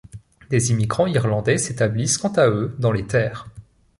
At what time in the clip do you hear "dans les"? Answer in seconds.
2.79-3.05